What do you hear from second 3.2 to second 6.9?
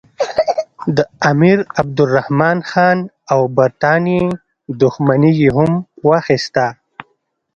او برټانیې دښمني یې هم واخیسته.